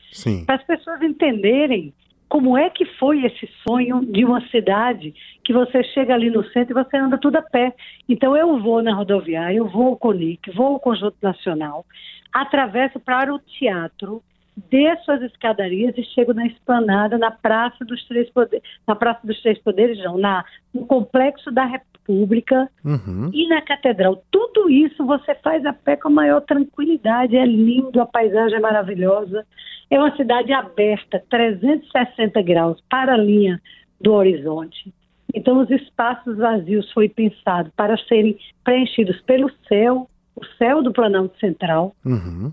Para 0.46 0.56
as 0.56 0.64
pessoas 0.64 1.02
entenderem 1.02 1.94
como 2.30 2.56
é 2.56 2.70
que 2.70 2.86
foi 2.86 3.26
esse 3.26 3.50
sonho 3.68 4.06
de 4.06 4.24
uma 4.24 4.40
cidade 4.50 5.14
que 5.44 5.52
você 5.52 5.84
chega 5.84 6.14
ali 6.14 6.30
no 6.30 6.44
centro 6.50 6.72
e 6.78 6.84
você 6.84 6.96
anda 6.96 7.18
tudo 7.18 7.38
a 7.38 7.42
pé. 7.42 7.74
Então 8.08 8.38
eu 8.38 8.60
vou 8.60 8.84
na 8.84 8.94
rodoviária, 8.94 9.58
eu 9.58 9.68
vou 9.68 9.88
ao 9.88 9.98
CONIC, 9.98 10.52
vou 10.52 10.68
ao 10.68 10.80
Conjunto 10.80 11.18
Nacional, 11.22 11.84
atravesso 12.32 13.00
para 13.00 13.34
o 13.34 13.40
teatro, 13.40 14.22
desço 14.70 15.12
as 15.12 15.22
escadarias 15.24 15.98
e 15.98 16.04
chego 16.04 16.34
na 16.34 16.46
esplanada, 16.46 17.18
na 17.18 17.32
Praça 17.32 17.84
dos 17.84 18.06
Três 18.08 18.30
Poderes, 18.30 18.64
na 18.88 18.96
Praça 18.96 19.26
dos 19.26 19.42
Três 19.42 19.58
Poderes, 19.60 19.98
não, 20.04 20.18
na, 20.18 20.46
no 20.72 20.86
Complexo 20.86 21.52
da 21.52 21.66
República 21.66 22.70
uhum. 22.86 23.32
e 23.34 23.48
na 23.48 23.62
Catedral. 23.62 24.24
Tudo 24.30 24.70
isso 24.70 25.04
você 25.04 25.34
faz 25.36 25.66
a 25.66 25.74
pé 25.74 25.96
com 25.96 26.10
a 26.10 26.12
maior 26.12 26.42
tranquilidade, 26.42 27.36
é 27.36 27.46
lindo, 27.46 28.00
a 28.00 28.06
paisagem 28.06 28.58
é 28.58 28.62
maravilhosa. 28.62 29.46
É 29.90 29.98
uma 29.98 30.16
cidade 30.16 30.52
aberta, 30.54 31.24
360 31.30 32.42
graus 32.42 32.82
para 32.90 33.14
a 33.14 33.18
linha 33.18 33.62
do 34.00 34.14
horizonte. 34.14 34.94
Então, 35.34 35.60
os 35.62 35.70
espaços 35.70 36.38
vazios 36.38 36.92
foi 36.92 37.10
pensado 37.10 37.72
para 37.76 37.98
serem 38.08 38.38
preenchidos 38.64 39.20
pelo 39.22 39.52
céu, 39.68 40.10
o 40.36 40.46
céu 40.58 40.82
do 40.82 40.92
Planalto 40.92 41.38
Central, 41.40 41.94
uhum 42.06 42.52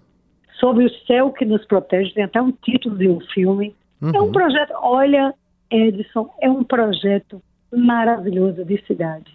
sobre 0.59 0.85
o 0.85 0.91
céu 1.07 1.33
que 1.33 1.45
nos 1.45 1.65
protege, 1.67 2.13
tem 2.13 2.25
até 2.25 2.41
um 2.41 2.53
título 2.53 2.97
de 2.97 3.09
um 3.09 3.21
filme. 3.21 3.75
Uhum. 4.01 4.13
É 4.15 4.21
um 4.21 4.33
projeto, 4.33 4.73
olha, 4.83 5.35
Edson, 5.71 6.31
é 6.41 6.51
um 6.51 6.65
projeto 6.65 7.43
maravilhoso 7.73 8.65
de 8.65 8.83
cidade. 8.87 9.35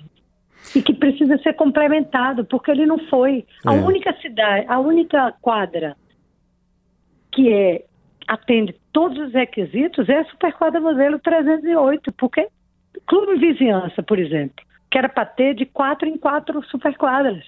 E 0.75 0.81
que 0.81 0.93
precisa 0.93 1.38
ser 1.39 1.53
complementado, 1.53 2.46
porque 2.46 2.72
ele 2.72 2.86
não 2.86 3.00
foi. 3.08 3.46
A 3.65 3.75
é. 3.75 3.81
única 3.81 4.13
cidade, 4.22 4.65
a 4.67 4.79
única 4.79 5.34
quadra 5.41 5.96
que 7.31 7.51
é, 7.51 7.86
atende 8.32 8.74
todos 8.94 9.18
os 9.18 9.34
requisitos 9.34 10.08
é 10.08 10.20
a 10.20 10.26
Superquadra 10.26 10.80
Modelo 10.80 11.20
308, 11.20 12.14
porque 12.14 12.48
Clube 13.06 13.38
Vizinhança, 13.38 14.02
por 14.02 14.18
exemplo, 14.18 14.66
que 14.90 14.98
era 14.98 15.10
para 15.10 15.26
ter 15.26 15.54
de 15.54 15.66
quatro 15.66 16.08
em 16.08 16.18
quatro 16.18 16.64
superquadras. 16.68 17.44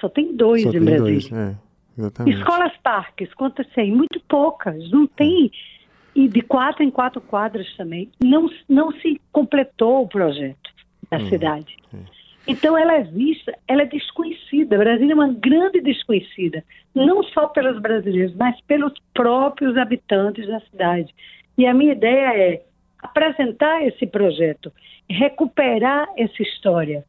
Só 0.00 0.08
tem 0.08 0.34
dois 0.34 0.62
Só 0.62 0.70
em 0.70 0.72
tem 0.72 0.80
Brasília. 0.80 1.12
Dois, 1.12 1.32
é. 1.32 1.54
Exatamente. 1.96 2.38
Escolas 2.38 2.72
parques, 2.82 3.32
quantas 3.34 3.68
tem? 3.68 3.92
Muito 3.92 4.20
poucas. 4.28 4.90
Não 4.90 5.06
tem. 5.06 5.50
E 6.14 6.26
de 6.26 6.42
quatro 6.42 6.82
em 6.82 6.90
quatro 6.90 7.20
quadras 7.20 7.72
também. 7.76 8.10
Não, 8.20 8.50
não 8.68 8.90
se 8.92 9.20
completou 9.30 10.02
o 10.02 10.08
projeto 10.08 10.70
da 11.08 11.18
hum, 11.18 11.28
cidade. 11.28 11.76
É. 11.94 12.15
Então 12.46 12.78
ela 12.78 12.94
é 12.94 13.02
vista, 13.02 13.56
ela 13.66 13.82
é 13.82 13.86
desconhecida. 13.86 14.78
Brasília 14.78 15.12
é 15.12 15.14
uma 15.14 15.32
grande 15.32 15.80
desconhecida, 15.80 16.62
não 16.94 17.22
só 17.24 17.48
pelos 17.48 17.80
brasileiros, 17.80 18.34
mas 18.36 18.60
pelos 18.62 18.92
próprios 19.12 19.76
habitantes 19.76 20.46
da 20.46 20.60
cidade. 20.60 21.12
E 21.58 21.66
a 21.66 21.74
minha 21.74 21.92
ideia 21.92 22.36
é 22.36 22.62
apresentar 23.02 23.84
esse 23.86 24.06
projeto, 24.06 24.72
recuperar 25.08 26.08
essa 26.16 26.42
história, 26.42 27.04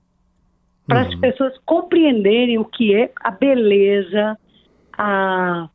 para 0.88 1.01
uhum. 1.01 1.08
as 1.08 1.15
pessoas 1.15 1.58
compreenderem 1.65 2.58
o 2.58 2.65
que 2.65 2.96
é 2.96 3.12
a 3.22 3.29
beleza, 3.29 4.38
a, 4.98 5.70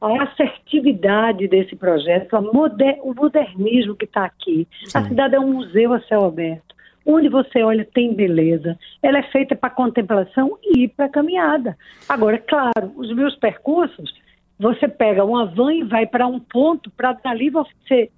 a 0.00 0.22
assertividade 0.22 1.48
desse 1.48 1.74
projeto, 1.74 2.40
moder, 2.52 2.98
o 3.02 3.14
modernismo 3.14 3.96
que 3.96 4.04
está 4.04 4.24
aqui. 4.24 4.68
Sim. 4.84 4.98
A 4.98 5.04
cidade 5.08 5.34
é 5.34 5.40
um 5.40 5.54
museu 5.54 5.92
a 5.92 6.00
céu 6.02 6.24
aberto. 6.24 6.75
Onde 7.06 7.28
você 7.28 7.62
olha 7.62 7.86
tem 7.94 8.12
beleza. 8.12 8.76
Ela 9.00 9.18
é 9.18 9.22
feita 9.30 9.54
para 9.54 9.70
contemplação 9.70 10.58
e 10.62 10.88
para 10.88 11.08
caminhada. 11.08 11.78
Agora, 12.08 12.38
claro, 12.38 12.92
os 12.96 13.14
meus 13.14 13.36
percursos, 13.36 14.12
você 14.58 14.88
pega 14.88 15.24
uma 15.24 15.46
van 15.46 15.72
e 15.72 15.84
vai 15.84 16.06
para 16.06 16.26
um 16.26 16.40
ponto, 16.40 16.90
para 16.90 17.12
dali 17.12 17.48
você 17.48 18.10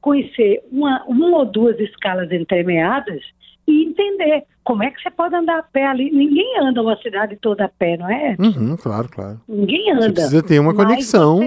conhecer 0.00 0.62
uma, 0.72 1.04
uma 1.04 1.38
ou 1.38 1.44
duas 1.44 1.78
escalas 1.78 2.32
entremeadas 2.32 3.22
e 3.66 3.84
entender 3.84 4.44
como 4.64 4.82
é 4.82 4.90
que 4.90 5.00
você 5.00 5.10
pode 5.10 5.34
andar 5.34 5.58
a 5.58 5.62
pé 5.62 5.86
ali. 5.86 6.10
Ninguém 6.10 6.58
anda 6.60 6.82
uma 6.82 6.96
cidade 6.96 7.36
toda 7.36 7.64
a 7.64 7.68
pé, 7.68 7.96
não 7.96 8.10
é? 8.10 8.36
Uhum, 8.38 8.76
claro, 8.76 9.08
claro. 9.08 9.40
Ninguém 9.48 9.90
anda. 9.92 10.02
Você 10.02 10.12
precisa 10.12 10.42
ter 10.42 10.58
uma 10.58 10.74
conexão 10.74 11.40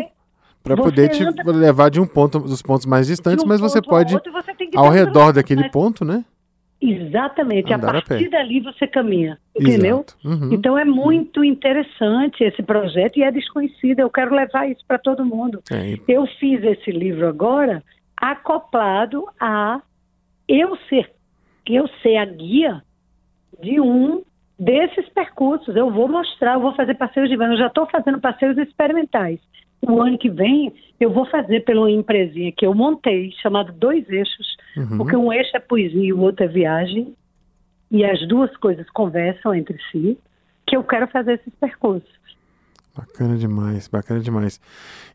para 0.63 0.75
poder 0.75 1.09
te 1.09 1.23
levar 1.51 1.89
de 1.89 1.99
um 1.99 2.07
ponto 2.07 2.39
dos 2.39 2.61
pontos 2.61 2.85
mais 2.85 3.07
distantes, 3.07 3.43
um 3.43 3.47
mas 3.47 3.59
você 3.59 3.81
pode 3.81 4.13
você 4.13 4.69
ao 4.75 4.89
redor 4.89 5.31
daquele 5.31 5.61
mas... 5.61 5.71
ponto, 5.71 6.03
né? 6.03 6.25
Exatamente. 6.81 7.73
Andar 7.73 7.95
a 7.95 8.01
partir 8.01 8.27
a 8.27 8.29
dali 8.29 8.59
você 8.59 8.85
caminha, 8.85 9.37
entendeu? 9.55 10.05
Uhum. 10.23 10.53
Então 10.53 10.77
é 10.77 10.85
muito 10.85 11.37
uhum. 11.37 11.45
interessante 11.45 12.43
esse 12.43 12.61
projeto 12.61 13.17
e 13.17 13.23
é 13.23 13.31
desconhecido. 13.31 13.99
Eu 13.99 14.09
quero 14.09 14.35
levar 14.35 14.69
isso 14.69 14.83
para 14.87 14.99
todo 14.99 15.25
mundo. 15.25 15.61
É. 15.71 15.97
Eu 16.07 16.27
fiz 16.39 16.63
esse 16.63 16.91
livro 16.91 17.27
agora 17.27 17.81
acoplado 18.17 19.25
a 19.39 19.81
eu 20.47 20.77
ser 20.89 21.11
eu 21.67 21.87
ser 22.03 22.17
a 22.17 22.25
guia 22.25 22.83
de 23.59 23.79
um 23.79 24.21
desses 24.59 25.07
percursos. 25.09 25.75
Eu 25.75 25.89
vou 25.89 26.07
mostrar, 26.07 26.53
eu 26.53 26.61
vou 26.61 26.75
fazer 26.75 26.95
passeios 26.95 27.29
de 27.29 27.35
van. 27.35 27.51
Eu 27.51 27.57
já 27.57 27.67
estou 27.67 27.87
fazendo 27.87 28.19
passeios 28.19 28.57
experimentais. 28.57 29.39
O 29.81 30.01
ano 30.01 30.17
que 30.17 30.29
vem 30.29 30.73
eu 30.99 31.11
vou 31.11 31.25
fazer 31.25 31.61
pela 31.61 31.89
empresinha 31.91 32.51
que 32.51 32.65
eu 32.65 32.73
montei, 32.73 33.31
chamado 33.41 33.73
Dois 33.73 34.07
Eixos, 34.09 34.54
uhum. 34.75 34.97
porque 34.97 35.15
um 35.15 35.31
eixo 35.31 35.55
é 35.55 35.59
poesia 35.59 36.03
e 36.03 36.13
o 36.13 36.19
outro 36.19 36.45
é 36.45 36.47
viagem, 36.47 37.13
e 37.91 38.03
as 38.03 38.27
duas 38.27 38.55
coisas 38.57 38.89
conversam 38.89 39.53
entre 39.53 39.77
si, 39.91 40.17
que 40.67 40.75
eu 40.75 40.83
quero 40.83 41.07
fazer 41.07 41.33
esses 41.33 41.53
percursos. 41.59 42.09
Bacana 42.95 43.37
demais, 43.37 43.89
bacana 43.89 44.21
demais. 44.21 44.59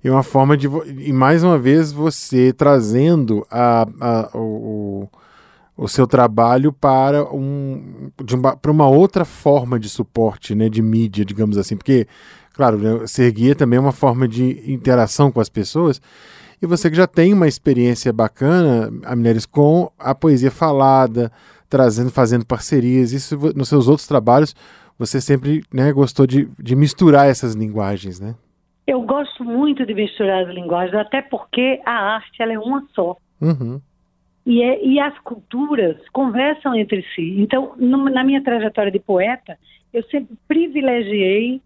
E 0.05 0.11
uma 0.11 0.23
forma 0.23 0.55
de. 0.55 0.67
E 0.99 1.13
mais 1.13 1.43
uma 1.43 1.59
vez 1.59 1.91
você 1.91 2.53
trazendo 2.53 3.47
a, 3.51 3.87
a, 4.01 4.31
o, 4.37 5.09
o 5.81 5.89
seu 5.89 6.07
trabalho 6.07 6.75
para, 6.75 7.25
um, 7.35 8.11
uma, 8.35 8.55
para 8.55 8.71
uma 8.71 8.87
outra 8.87 9.25
forma 9.25 9.81
de 9.81 9.89
suporte, 9.89 10.55
né, 10.55 10.69
de 10.69 10.83
mídia, 10.83 11.25
digamos 11.25 11.57
assim, 11.57 11.75
porque, 11.75 12.07
claro, 12.53 12.77
né, 12.77 13.07
ser 13.07 13.33
guia 13.33 13.55
também 13.55 13.79
é 13.79 13.81
uma 13.81 13.93
forma 13.93 14.29
de 14.29 14.71
interação 14.71 15.33
com 15.33 15.41
as 15.41 15.49
pessoas, 15.49 16.03
e 16.63 16.67
você 16.67 16.91
que 16.91 16.97
já 16.97 17.07
tem 17.07 17.33
uma 17.33 17.49
experiência 17.49 18.13
bacana, 18.13 18.91
Amneres, 19.07 19.47
com 19.47 19.91
a 19.99 20.15
poesia 20.15 20.51
falada, 20.51 21.33
trazendo, 21.69 22.11
fazendo 22.11 22.45
parcerias, 22.45 23.13
isso 23.13 23.39
nos 23.57 23.69
seus 23.69 23.89
outros 23.89 24.07
trabalhos, 24.07 24.55
você 24.99 25.21
sempre 25.21 25.63
né, 25.73 25.93
gostou 25.93 26.27
de, 26.27 26.47
de 26.59 26.77
misturar 26.77 27.29
essas 27.29 27.55
linguagens, 27.55 28.21
né? 28.21 28.35
Eu 28.87 29.01
gosto 29.03 29.45
muito 29.45 29.87
de 29.87 29.95
misturar 29.95 30.45
as 30.45 30.55
linguagens, 30.55 30.95
até 30.95 31.23
porque 31.23 31.81
a 31.87 32.15
arte 32.17 32.43
ela 32.43 32.53
é 32.53 32.59
uma 32.59 32.85
só. 32.93 33.17
Uhum. 33.41 33.81
E, 34.45 34.63
é, 34.63 34.85
e 34.85 34.99
as 34.99 35.17
culturas 35.21 35.97
conversam 36.13 36.75
entre 36.75 37.05
si. 37.15 37.37
Então, 37.39 37.73
no, 37.77 38.11
na 38.11 38.25
minha 38.25 38.43
trajetória 38.43 38.91
de 38.91 38.99
poeta, 38.99 39.57
eu 39.93 40.03
sempre 40.05 40.37
privilegiei 40.49 41.63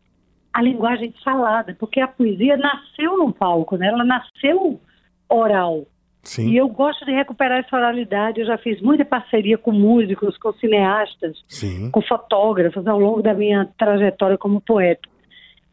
a 0.55 0.63
linguagem 0.63 1.13
falada, 1.25 1.77
porque 1.79 2.01
a 2.01 2.07
poesia 2.07 2.57
nasceu 2.57 3.19
no 3.19 3.33
palco, 3.33 3.77
né? 3.77 3.89
ela 3.89 4.05
nasceu 4.05 4.81
oral. 5.29 5.85
Sim. 6.23 6.51
E 6.51 6.57
eu 6.57 6.69
gosto 6.69 7.05
de 7.05 7.11
recuperar 7.11 7.59
essa 7.59 7.77
oralidade. 7.77 8.41
Eu 8.41 8.47
já 8.47 8.57
fiz 8.57 8.81
muita 8.81 9.05
parceria 9.05 9.59
com 9.59 9.73
músicos, 9.73 10.39
com 10.39 10.53
cineastas, 10.55 11.37
Sim. 11.49 11.91
com 11.91 12.01
fotógrafos 12.01 12.87
ao 12.87 12.99
longo 12.99 13.21
da 13.21 13.35
minha 13.35 13.69
trajetória 13.77 14.39
como 14.39 14.61
poeta. 14.61 15.07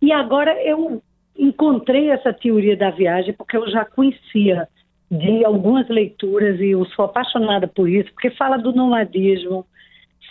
E 0.02 0.12
agora 0.12 0.52
eu 0.64 1.02
encontrei 1.38 2.10
essa 2.10 2.34
teoria 2.34 2.76
da 2.76 2.90
viagem 2.90 3.34
porque 3.34 3.56
eu 3.56 3.70
já 3.70 3.86
conhecia 3.86 4.68
de 5.10 5.46
algumas 5.46 5.88
leituras 5.90 6.60
e 6.60 6.72
eu 6.72 6.86
sou 6.88 7.06
apaixonada 7.06 7.68
por 7.68 7.88
isso, 7.88 8.12
porque 8.14 8.32
fala 8.32 8.58
do 8.58 8.74
nomadismo, 8.74 9.66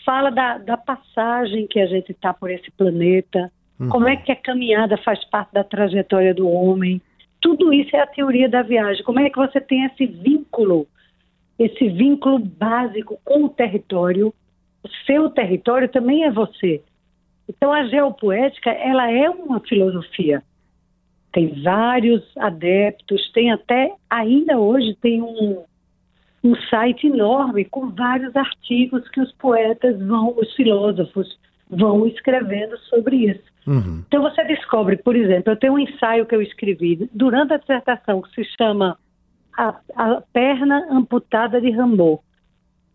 fala 0.04 0.30
da, 0.30 0.58
da 0.58 0.76
passagem 0.76 1.66
que 1.66 1.78
a 1.78 1.86
gente 1.86 2.12
está 2.12 2.34
por 2.34 2.50
esse 2.50 2.70
planeta, 2.72 3.50
como 3.88 4.08
é 4.08 4.16
que 4.16 4.32
a 4.32 4.36
caminhada 4.36 4.96
faz 4.98 5.24
parte 5.24 5.52
da 5.52 5.64
trajetória 5.64 6.34
do 6.34 6.48
homem. 6.48 7.00
Tudo 7.40 7.72
isso 7.72 7.94
é 7.96 8.00
a 8.00 8.06
teoria 8.06 8.48
da 8.48 8.62
viagem. 8.62 9.02
Como 9.04 9.20
é 9.20 9.30
que 9.30 9.36
você 9.36 9.60
tem 9.60 9.84
esse 9.84 10.06
vínculo, 10.06 10.86
esse 11.58 11.88
vínculo 11.88 12.38
básico 12.38 13.18
com 13.24 13.44
o 13.44 13.48
território? 13.48 14.34
O 14.82 14.88
seu 15.06 15.30
território 15.30 15.88
também 15.88 16.24
é 16.24 16.30
você. 16.30 16.82
Então 17.48 17.72
a 17.72 17.84
geopoética, 17.86 18.70
ela 18.70 19.10
é 19.10 19.28
uma 19.30 19.60
filosofia 19.60 20.42
tem 21.32 21.62
vários 21.62 22.22
adeptos, 22.36 23.30
tem 23.32 23.50
até, 23.52 23.92
ainda 24.08 24.58
hoje, 24.58 24.96
tem 25.00 25.22
um, 25.22 25.64
um 26.42 26.54
site 26.68 27.06
enorme 27.06 27.64
com 27.64 27.90
vários 27.90 28.34
artigos 28.34 29.08
que 29.10 29.20
os 29.20 29.32
poetas 29.32 29.98
vão, 30.00 30.34
os 30.36 30.52
filósofos 30.54 31.38
vão 31.70 32.06
escrevendo 32.06 32.76
sobre 32.78 33.16
isso. 33.30 33.50
Uhum. 33.66 34.02
Então 34.06 34.22
você 34.22 34.42
descobre, 34.44 34.96
por 34.96 35.14
exemplo, 35.14 35.52
eu 35.52 35.56
tenho 35.56 35.74
um 35.74 35.78
ensaio 35.78 36.26
que 36.26 36.34
eu 36.34 36.42
escrevi 36.42 37.08
durante 37.12 37.52
a 37.52 37.58
dissertação 37.58 38.20
que 38.22 38.34
se 38.34 38.44
chama 38.56 38.98
A, 39.56 39.76
a 39.94 40.22
Perna 40.32 40.86
Amputada 40.90 41.60
de 41.60 41.70
Rambo. 41.70 42.22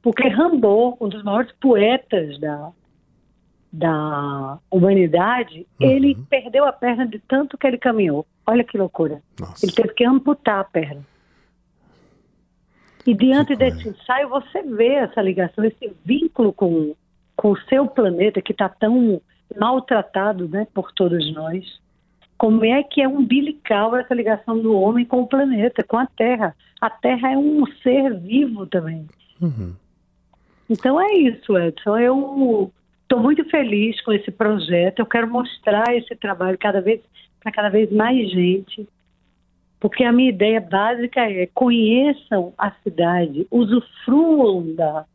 Porque 0.01 0.27
Rambo, 0.27 0.97
um 0.99 1.07
dos 1.07 1.23
maiores 1.23 1.51
poetas 1.59 2.39
da, 2.39 2.71
da 3.71 4.59
humanidade, 4.69 5.65
uhum. 5.79 5.89
ele 5.89 6.15
perdeu 6.29 6.65
a 6.65 6.73
perna 6.73 7.07
de 7.07 7.19
tanto 7.19 7.57
que 7.57 7.65
ele 7.65 7.77
caminhou. 7.77 8.25
Olha 8.45 8.63
que 8.63 8.77
loucura. 8.77 9.21
Nossa. 9.39 9.65
Ele 9.65 9.73
teve 9.73 9.93
que 9.93 10.05
amputar 10.05 10.59
a 10.59 10.63
perna. 10.63 11.01
E 13.05 13.13
diante 13.13 13.55
desse 13.55 13.87
ensaio, 13.87 14.29
você 14.29 14.63
vê 14.63 14.93
essa 14.95 15.21
ligação, 15.21 15.63
esse 15.63 15.95
vínculo 16.03 16.51
com, 16.51 16.95
com 17.35 17.51
o 17.51 17.59
seu 17.61 17.87
planeta 17.87 18.41
que 18.41 18.51
está 18.51 18.69
tão 18.69 19.21
maltratado 19.57 20.47
né, 20.47 20.67
por 20.73 20.91
todos 20.91 21.33
nós. 21.33 21.79
Como 22.37 22.65
é 22.65 22.83
que 22.83 23.01
é 23.01 23.07
umbilical 23.07 23.95
essa 23.95 24.13
ligação 24.13 24.59
do 24.59 24.77
homem 24.77 25.05
com 25.05 25.21
o 25.21 25.27
planeta, 25.27 25.83
com 25.83 25.97
a 25.97 26.05
Terra? 26.05 26.55
A 26.81 26.89
Terra 26.89 27.31
é 27.31 27.37
um 27.37 27.65
ser 27.81 28.19
vivo 28.19 28.65
também. 28.67 29.07
Uhum. 29.41 29.73
Então 30.69 30.99
é 30.99 31.13
isso, 31.13 31.57
Edson. 31.57 31.97
Eu 31.97 32.71
estou 33.03 33.19
muito 33.19 33.45
feliz 33.49 34.01
com 34.01 34.11
esse 34.11 34.31
projeto. 34.31 34.99
Eu 34.99 35.05
quero 35.05 35.29
mostrar 35.29 35.95
esse 35.95 36.15
trabalho 36.15 36.57
cada 36.57 36.81
vez 36.81 37.01
para 37.45 37.51
cada 37.51 37.69
vez 37.69 37.91
mais 37.91 38.31
gente, 38.31 38.89
porque 39.79 40.03
a 40.03 40.11
minha 40.11 40.29
ideia 40.29 40.59
básica 40.59 41.21
é 41.21 41.47
conheçam 41.53 42.51
a 42.57 42.71
cidade, 42.83 43.45
usufruam 43.51 44.73
da 44.73 45.05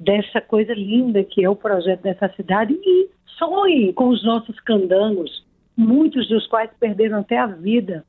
dessa 0.00 0.40
coisa 0.40 0.72
linda 0.72 1.22
que 1.22 1.44
é 1.44 1.50
o 1.50 1.54
projeto 1.54 2.00
dessa 2.00 2.28
cidade 2.30 2.72
e 2.72 3.10
sonhem 3.38 3.92
com 3.92 4.08
os 4.08 4.24
nossos 4.24 4.58
candangos, 4.60 5.44
muitos 5.76 6.26
dos 6.26 6.46
quais 6.46 6.70
perderam 6.80 7.18
até 7.18 7.38
a 7.38 7.46
vida 7.46 8.02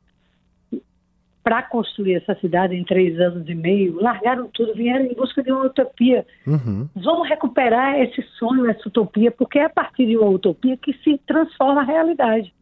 para 1.44 1.64
construir 1.64 2.16
essa 2.16 2.36
cidade 2.36 2.76
em 2.76 2.84
três 2.84 3.20
anos 3.20 3.50
e 3.50 3.56
meio, 3.56 4.00
largaram 4.00 4.48
tudo, 4.54 4.76
vieram 4.76 5.06
em 5.06 5.14
busca 5.14 5.42
de 5.42 5.52
uma 5.52 5.66
utopia. 5.66 6.26
Uhum. 6.46 6.88
Vamos 6.96 7.28
recuperar 7.28 8.00
esse 8.00 8.22
sonho, 8.38 8.70
essa 8.70 8.88
utopia, 8.88 9.32
porque 9.32 9.58
é 9.58 9.66
a 9.66 9.70
partir 9.70 10.06
de 10.06 10.16
uma 10.16 10.30
utopia 10.30 10.78
que 10.78 10.94
se 11.00 11.18
transforma 11.26 11.82
a 11.82 11.86
realidade. 11.86 12.54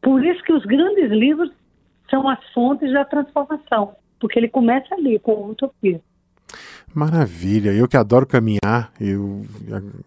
Por 0.00 0.24
isso 0.24 0.42
que 0.44 0.52
os 0.52 0.64
grandes 0.64 1.10
livros 1.10 1.50
são 2.08 2.28
as 2.28 2.38
fontes 2.52 2.92
da 2.92 3.04
transformação, 3.04 3.96
porque 4.20 4.38
ele 4.38 4.48
começa 4.48 4.94
ali 4.94 5.18
com 5.18 5.32
a 5.32 5.48
utopia. 5.48 6.00
Maravilha, 6.96 7.74
eu 7.74 7.86
que 7.86 7.94
adoro 7.94 8.24
caminhar, 8.24 8.90
eu 8.98 9.44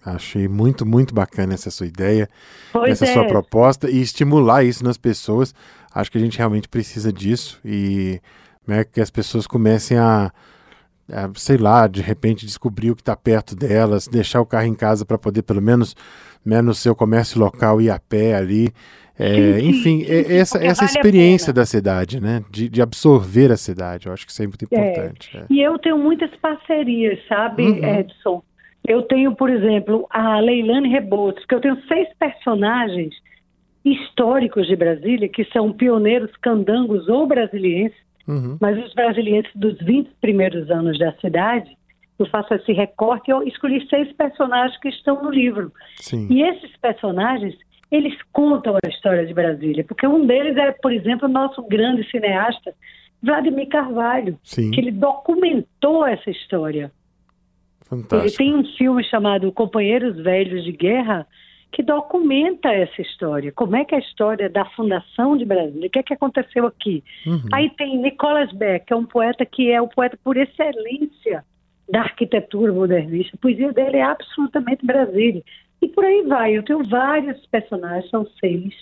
achei 0.04 0.48
muito, 0.48 0.88
muito 0.88 1.14
bacana 1.14 1.54
essa 1.54 1.70
sua 1.70 1.86
ideia, 1.86 2.28
pois 2.74 2.94
essa 2.94 3.06
é. 3.06 3.14
sua 3.14 3.28
proposta 3.28 3.88
e 3.88 4.02
estimular 4.02 4.64
isso 4.64 4.84
nas 4.84 4.98
pessoas. 4.98 5.54
Acho 5.94 6.12
que 6.12 6.18
a 6.18 6.22
gente 6.22 6.40
realmente 6.40 6.68
precisa 6.68 7.14
disso 7.14 7.60
e 7.64 8.20
né, 8.66 8.84
que 8.84 9.00
as 9.00 9.12
pessoas 9.12 9.46
comecem 9.46 10.00
a, 10.00 10.32
a, 10.32 10.32
sei 11.36 11.58
lá, 11.58 11.88
de 11.88 12.02
repente 12.02 12.46
descobrir 12.46 12.92
o 12.92 12.96
que 12.96 13.02
está 13.02 13.16
perto 13.16 13.56
delas, 13.56 14.08
deixar 14.08 14.42
o 14.42 14.46
carro 14.46 14.68
em 14.68 14.76
casa 14.76 15.06
para 15.06 15.18
poder 15.18 15.42
pelo 15.44 15.62
menos 15.62 15.96
né, 16.46 16.62
no 16.62 16.74
seu 16.74 16.96
comércio 16.96 17.40
local 17.40 17.82
ir 17.82 17.90
a 17.90 18.00
pé 18.00 18.36
ali. 18.36 18.70
É, 19.22 19.60
enfim, 19.60 20.06
é, 20.08 20.38
essa, 20.38 20.64
essa 20.64 20.86
vale 20.86 20.98
experiência 20.98 21.52
da 21.52 21.66
cidade, 21.66 22.22
né? 22.22 22.42
De, 22.50 22.70
de, 22.70 22.82
absorver 22.82 23.52
a 23.52 23.58
cidade, 23.58 24.08
eu 24.08 24.14
acho 24.14 24.26
que 24.26 24.32
isso 24.32 24.42
é 24.42 24.48
muito 24.48 24.66
é. 24.72 24.78
importante. 24.78 25.38
É. 25.38 25.46
E 25.50 25.62
eu 25.62 25.78
tenho 25.78 25.98
muitas 25.98 26.34
parcerias, 26.38 27.20
sabe, 27.28 27.64
uhum. 27.64 27.84
Edson? 27.84 28.42
Eu 28.88 29.02
tenho, 29.02 29.36
por 29.36 29.50
exemplo, 29.50 30.08
a 30.10 30.40
Leilane 30.40 30.88
Rebouças, 30.88 31.44
que 31.46 31.54
eu 31.54 31.60
tenho 31.60 31.78
seis 31.88 32.08
personagens 32.18 33.14
históricos 33.84 34.68
de 34.68 34.76
Brasília, 34.76 35.28
que 35.28 35.44
são 35.52 35.74
pioneiros 35.74 36.32
candangos 36.42 37.10
ou 37.10 37.28
brasilienses, 37.28 38.00
uhum. 38.30 38.58
mas 38.62 38.78
os 38.86 38.94
brasilienses 38.94 39.52
dos 39.56 39.78
20 39.80 40.10
primeiros 40.22 40.70
anos 40.72 40.98
da 40.98 41.12
cidade, 41.14 41.76
eu 42.18 42.26
faço 42.28 42.54
esse 42.54 42.72
recorte, 42.74 43.32
eu 43.32 43.42
escolhi 43.44 43.86
seis 43.90 44.12
personagens 44.14 44.78
que 44.80 44.90
estão 44.90 45.24
no 45.24 45.30
livro. 45.30 45.72
Sim. 45.98 46.28
E 46.30 46.44
esses 46.44 46.76
personagens, 46.78 47.56
eles 47.92 48.14
contam 48.32 48.76
a 48.76 48.90
história 48.90 49.26
de 49.26 49.34
Brasília, 49.34 49.84
porque 49.84 50.06
um 50.06 50.26
deles 50.26 50.56
é, 50.58 50.72
por 50.72 50.92
exemplo, 50.92 51.28
o 51.28 51.32
nosso 51.32 51.64
grande 51.64 52.10
cineasta, 52.10 52.74
Vladimir 53.22 53.68
Carvalho, 53.68 54.38
Sim. 54.44 54.72
que 54.72 54.80
ele 54.80 54.92
documentou 54.92 56.06
essa 56.06 56.30
história. 56.30 56.92
Fantástico. 57.86 58.16
Ele 58.16 58.32
tem 58.32 58.56
um 58.56 58.66
filme 58.78 59.04
chamado 59.04 59.52
Companheiros 59.52 60.18
Velhos 60.18 60.64
de 60.64 60.72
Guerra, 60.72 61.26
que 61.72 61.84
documenta 61.84 62.70
essa 62.70 63.02
história. 63.02 63.52
Como 63.52 63.76
é 63.76 63.86
que 63.86 63.94
é 63.94 63.98
a 64.00 64.02
história 64.02 64.50
da 64.50 64.66
fundação 64.66 65.38
de 65.38 65.46
Brasília? 65.46 65.88
O 65.88 65.90
que 65.90 66.00
é 66.00 66.04
que 66.04 66.14
aconteceu 66.14 66.66
aqui? 66.66 67.04
Uhum. 67.26 67.42
Aí 67.54 67.70
tem 67.72 67.98
Nicolas 67.98 68.52
Beck, 68.52 68.88
que 68.88 68.94
é 68.94 68.96
um 68.96 69.06
poeta 69.06 69.46
que 69.46 69.72
é 69.72 69.82
o 69.82 69.88
poeta 69.88 70.18
por 70.24 70.36
excelência 70.36 71.44
da 71.90 72.02
arquitetura 72.02 72.74
modernista. 72.74 73.36
A 73.36 73.42
poesia 73.42 73.72
dele 73.72 73.98
é 73.98 74.04
absolutamente 74.04 74.86
Brasília. 74.86 75.44
E 75.82 75.88
por 75.88 76.04
aí 76.04 76.24
vai. 76.24 76.58
Eu 76.58 76.64
tenho 76.64 76.84
vários 76.84 77.46
personagens, 77.48 78.10
são 78.10 78.26
seis, 78.40 78.74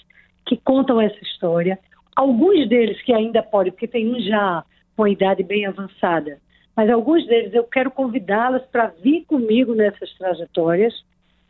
que 0.46 0.58
contam 0.58 1.00
essa 1.00 1.20
história. 1.22 1.78
Alguns 2.16 2.68
deles 2.68 3.02
que 3.04 3.14
ainda 3.14 3.44
podem, 3.44 3.72
porque 3.72 3.88
tem 3.88 4.08
um 4.08 4.20
já 4.20 4.64
com 4.96 5.04
a 5.04 5.10
idade 5.10 5.44
bem 5.44 5.66
avançada, 5.68 6.40
mas 6.76 6.90
alguns 6.90 7.26
deles 7.28 7.54
eu 7.54 7.64
quero 7.64 7.92
convidá-los 7.92 8.64
para 8.72 8.88
vir 9.04 9.26
comigo 9.26 9.76
nessas 9.76 10.12
trajetórias. 10.18 10.94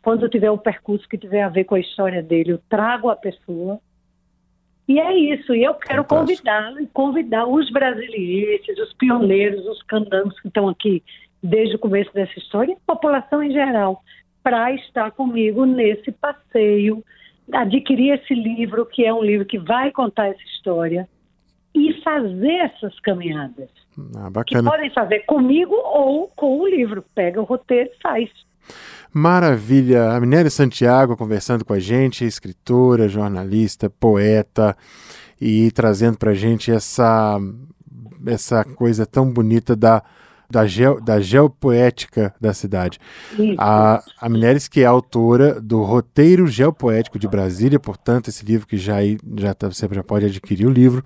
Quando 0.02 0.22
eu 0.22 0.30
tiver 0.30 0.50
o 0.50 0.58
percurso 0.58 1.08
que 1.08 1.18
tiver 1.18 1.42
a 1.42 1.48
ver 1.48 1.64
com 1.64 1.74
a 1.74 1.80
história 1.80 2.22
dele, 2.22 2.52
eu 2.52 2.60
trago 2.68 3.10
a 3.10 3.16
pessoa. 3.16 3.80
E 4.86 4.98
é 4.98 5.12
isso, 5.14 5.54
e 5.54 5.64
eu 5.64 5.74
quero 5.74 6.02
convidá-lo 6.02 6.80
e 6.80 6.86
convidar 6.86 7.46
os 7.46 7.70
brasileiros, 7.70 8.78
os 8.78 8.94
pioneiros, 8.94 9.66
os 9.66 9.82
candangos 9.82 10.38
que 10.40 10.48
estão 10.48 10.68
aqui 10.68 11.02
desde 11.42 11.76
o 11.76 11.78
começo 11.78 12.12
dessa 12.14 12.38
história, 12.38 12.74
a 12.74 12.92
população 12.94 13.42
em 13.42 13.52
geral, 13.52 14.02
para 14.42 14.72
estar 14.72 15.10
comigo 15.10 15.66
nesse 15.66 16.10
passeio, 16.10 17.04
adquirir 17.52 18.14
esse 18.14 18.34
livro, 18.34 18.86
que 18.86 19.04
é 19.04 19.12
um 19.12 19.22
livro 19.22 19.44
que 19.44 19.58
vai 19.58 19.90
contar 19.90 20.28
essa 20.28 20.42
história, 20.42 21.06
e 21.74 21.92
fazer 22.02 22.52
essas 22.52 22.98
caminhadas. 23.00 23.68
Ah, 24.16 24.44
que 24.44 24.62
podem 24.62 24.90
fazer 24.90 25.20
comigo 25.20 25.74
ou 25.74 26.28
com 26.28 26.60
o 26.60 26.66
livro. 26.66 27.04
Pega 27.14 27.40
o 27.40 27.44
roteiro 27.44 27.90
e 27.92 28.02
faz. 28.02 28.30
Maravilha! 29.12 30.12
A 30.12 30.20
Minéria 30.20 30.50
Santiago 30.50 31.16
conversando 31.16 31.64
com 31.64 31.72
a 31.72 31.78
gente, 31.78 32.24
escritora, 32.24 33.08
jornalista, 33.08 33.88
poeta, 33.88 34.76
e 35.40 35.70
trazendo 35.70 36.18
para 36.18 36.32
a 36.32 36.34
gente 36.34 36.70
essa, 36.70 37.38
essa 38.26 38.64
coisa 38.64 39.06
tão 39.06 39.30
bonita 39.30 39.74
da 39.74 40.02
da, 40.50 40.66
geo, 40.66 41.00
da 41.00 41.20
geopoética 41.20 42.34
da 42.40 42.54
cidade. 42.54 42.98
A, 43.58 44.02
a 44.18 44.28
Mineres, 44.28 44.66
que 44.66 44.80
é 44.80 44.86
autora 44.86 45.60
do 45.60 45.82
Roteiro 45.82 46.46
Geopoético 46.46 47.18
de 47.18 47.28
Brasília, 47.28 47.78
portanto, 47.78 48.28
esse 48.28 48.44
livro 48.44 48.66
que 48.66 48.78
já, 48.78 48.96
já 49.36 49.52
tá, 49.52 49.68
você 49.68 49.86
já 49.90 50.02
pode 50.02 50.24
adquirir 50.24 50.66
o 50.66 50.70
livro, 50.70 51.04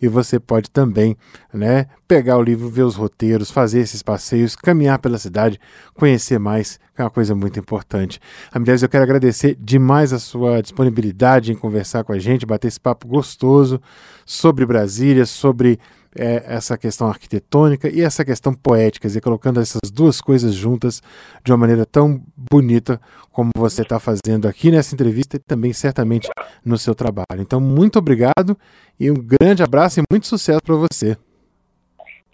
e 0.00 0.06
você 0.06 0.38
pode 0.38 0.70
também 0.70 1.16
né, 1.52 1.86
pegar 2.06 2.38
o 2.38 2.42
livro, 2.42 2.68
ver 2.68 2.82
os 2.82 2.94
roteiros, 2.94 3.50
fazer 3.50 3.80
esses 3.80 4.02
passeios, 4.02 4.54
caminhar 4.54 5.00
pela 5.00 5.18
cidade, 5.18 5.58
conhecer 5.94 6.38
mais, 6.38 6.78
que 6.94 7.02
é 7.02 7.04
uma 7.04 7.10
coisa 7.10 7.34
muito 7.34 7.58
importante. 7.58 8.20
A 8.52 8.58
Mineres, 8.60 8.82
eu 8.82 8.88
quero 8.88 9.02
agradecer 9.02 9.56
demais 9.60 10.12
a 10.12 10.20
sua 10.20 10.62
disponibilidade 10.62 11.50
em 11.50 11.56
conversar 11.56 12.04
com 12.04 12.12
a 12.12 12.18
gente, 12.18 12.46
bater 12.46 12.68
esse 12.68 12.80
papo 12.80 13.08
gostoso 13.08 13.80
sobre 14.24 14.64
Brasília, 14.64 15.26
sobre 15.26 15.80
é, 16.16 16.44
essa 16.46 16.76
questão 16.78 17.08
arquitetônica 17.08 17.88
e 17.88 18.00
essa 18.00 18.24
questão 18.24 18.54
poética, 18.54 19.08
e 19.08 19.20
colocando 19.20 19.60
essas 19.60 19.90
duas 19.92 20.20
coisas 20.20 20.54
juntas 20.54 21.02
de 21.44 21.52
uma 21.52 21.58
maneira 21.58 21.84
tão 21.84 22.22
bonita 22.36 23.00
como 23.32 23.50
você 23.56 23.82
está 23.82 23.98
fazendo 23.98 24.46
aqui 24.46 24.70
nessa 24.70 24.94
entrevista 24.94 25.36
e 25.36 25.40
também 25.40 25.72
certamente 25.72 26.28
no 26.64 26.78
seu 26.78 26.94
trabalho. 26.94 27.40
Então, 27.40 27.60
muito 27.60 27.98
obrigado 27.98 28.56
e 28.98 29.10
um 29.10 29.14
grande 29.14 29.62
abraço 29.62 30.00
e 30.00 30.02
muito 30.10 30.26
sucesso 30.26 30.62
para 30.62 30.76
você. 30.76 31.16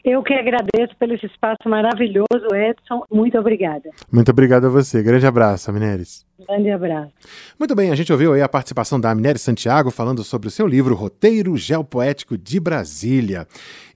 Eu 0.04 0.22
que 0.22 0.32
agradeço 0.32 0.96
pelo 0.98 1.14
espaço 1.14 1.68
maravilhoso, 1.68 2.54
Edson. 2.54 3.04
Muito 3.10 3.38
obrigada. 3.38 3.90
Muito 4.10 4.30
obrigado 4.30 4.66
a 4.66 4.70
você. 4.70 5.02
Grande 5.02 5.26
abraço, 5.26 5.70
Mineres. 5.72 6.29
Grande 6.46 6.70
abraço. 6.70 7.12
Muito 7.58 7.74
bem, 7.74 7.90
a 7.90 7.94
gente 7.94 8.10
ouviu 8.12 8.32
aí 8.32 8.42
a 8.42 8.48
participação 8.48 8.98
da 8.98 9.14
Mineres 9.14 9.42
Santiago 9.42 9.90
falando 9.90 10.24
sobre 10.24 10.48
o 10.48 10.50
seu 10.50 10.66
livro 10.66 10.94
Roteiro 10.94 11.56
Geopoético 11.56 12.38
de 12.38 12.58
Brasília. 12.58 13.46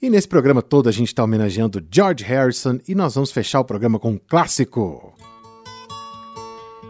E 0.00 0.10
nesse 0.10 0.28
programa 0.28 0.60
todo 0.60 0.88
a 0.88 0.92
gente 0.92 1.08
está 1.08 1.24
homenageando 1.24 1.84
George 1.90 2.24
Harrison 2.24 2.78
e 2.86 2.94
nós 2.94 3.14
vamos 3.14 3.32
fechar 3.32 3.60
o 3.60 3.64
programa 3.64 3.98
com 3.98 4.10
um 4.10 4.20
clássico. 4.28 5.12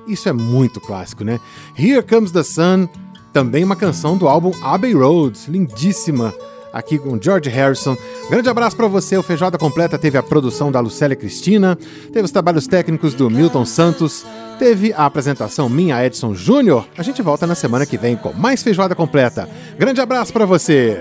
Isso 0.06 0.28
é 0.28 0.32
muito 0.32 0.80
clássico, 0.80 1.24
né? 1.24 1.40
Here 1.78 2.02
Comes 2.02 2.32
the 2.32 2.42
Sun, 2.42 2.88
também 3.32 3.64
uma 3.64 3.76
canção 3.76 4.18
do 4.18 4.28
álbum 4.28 4.52
Abbey 4.62 4.92
Road, 4.92 5.38
lindíssima 5.48 6.34
aqui 6.74 6.98
com 6.98 7.20
George 7.20 7.48
Harrison. 7.48 7.96
Grande 8.28 8.48
abraço 8.48 8.76
para 8.76 8.88
você. 8.88 9.16
O 9.16 9.22
Feijoada 9.22 9.56
Completa 9.56 9.96
teve 9.96 10.18
a 10.18 10.22
produção 10.22 10.72
da 10.72 10.80
Lucélia 10.80 11.14
Cristina, 11.16 11.78
teve 12.12 12.24
os 12.24 12.32
trabalhos 12.32 12.66
técnicos 12.66 13.14
do 13.14 13.30
Milton 13.30 13.64
Santos, 13.64 14.26
teve 14.58 14.92
a 14.92 15.06
apresentação 15.06 15.68
minha 15.68 16.04
Edson 16.04 16.34
Júnior. 16.34 16.86
A 16.98 17.02
gente 17.02 17.22
volta 17.22 17.46
na 17.46 17.54
semana 17.54 17.86
que 17.86 17.96
vem 17.96 18.16
com 18.16 18.32
mais 18.32 18.62
Feijoada 18.62 18.94
Completa. 18.94 19.48
Grande 19.78 20.00
abraço 20.00 20.32
para 20.32 20.44
você. 20.44 21.00